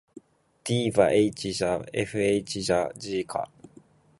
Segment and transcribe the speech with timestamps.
[0.63, 3.47] d ヴぁ h じゃ fh じゃ g か」